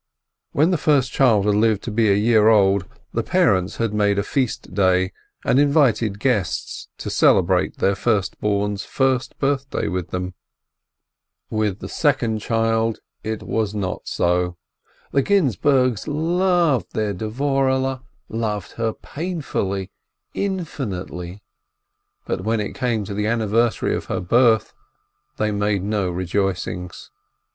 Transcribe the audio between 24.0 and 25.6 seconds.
her birth they